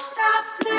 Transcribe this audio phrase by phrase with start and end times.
[0.00, 0.69] stop me.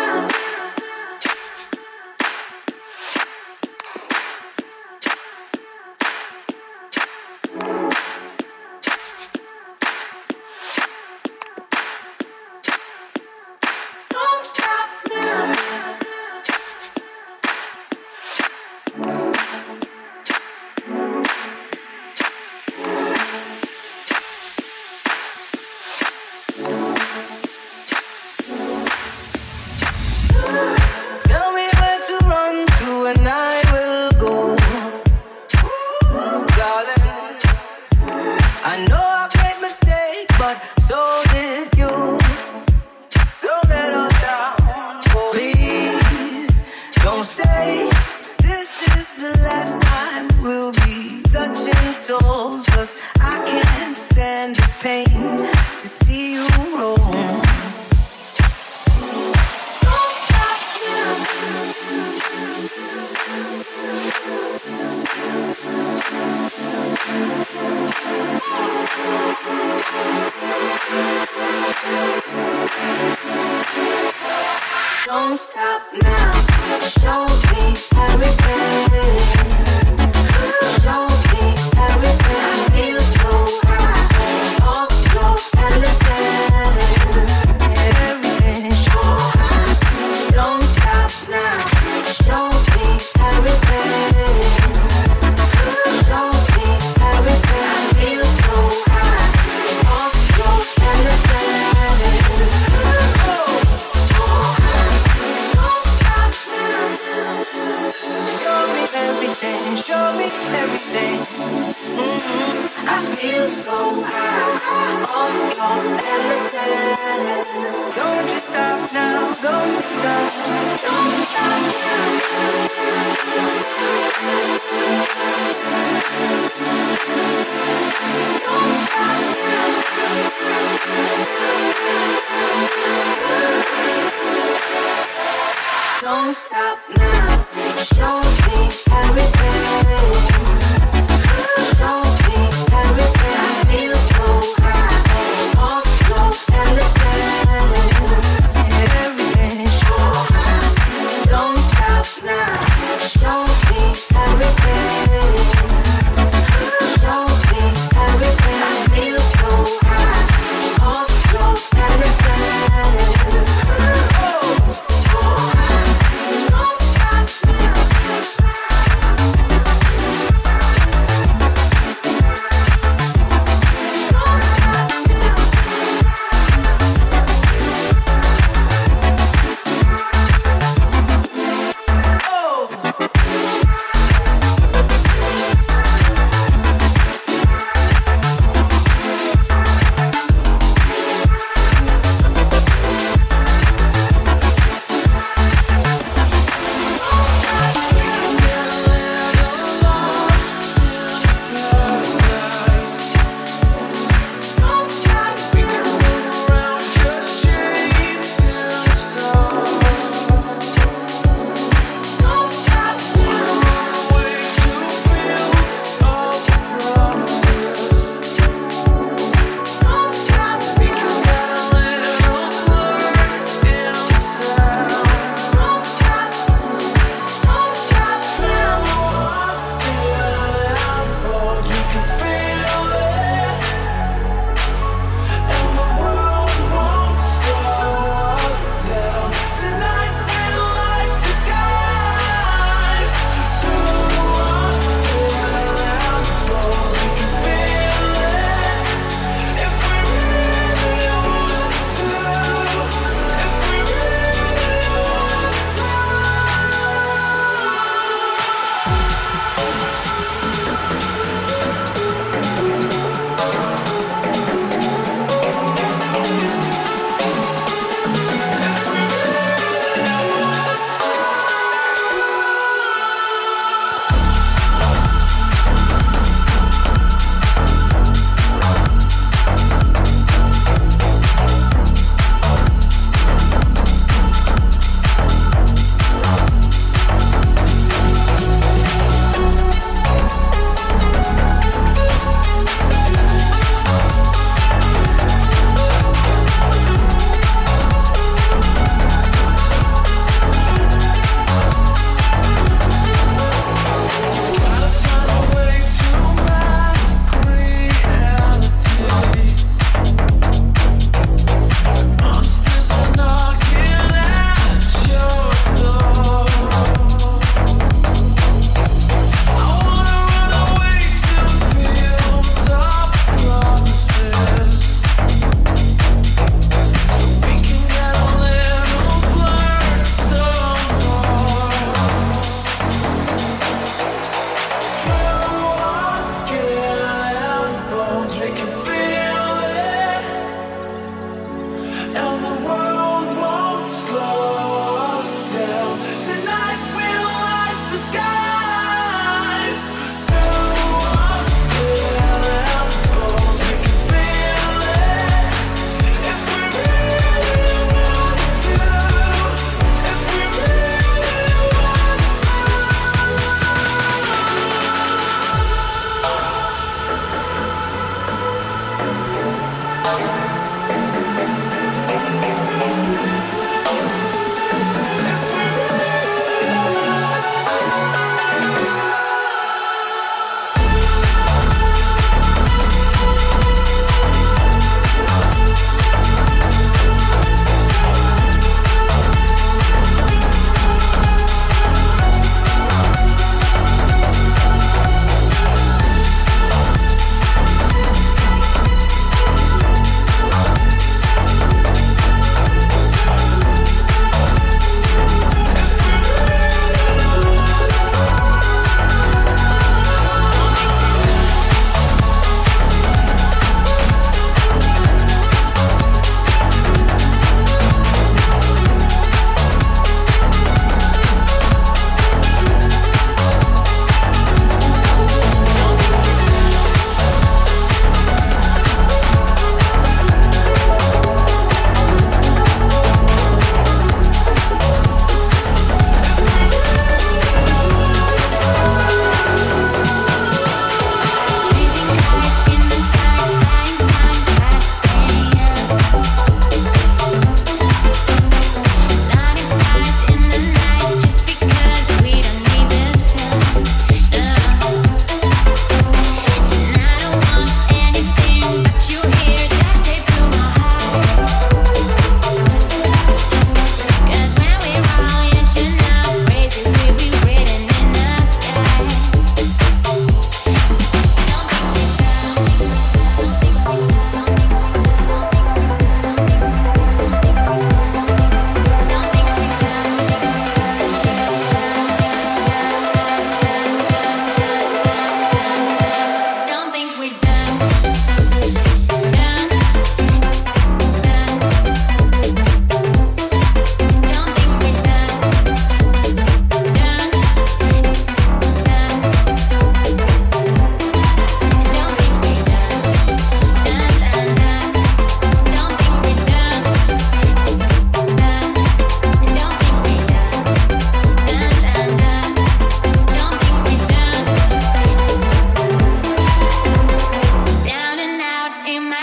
[347.92, 348.41] the sky.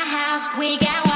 [0.04, 1.07] house, we got.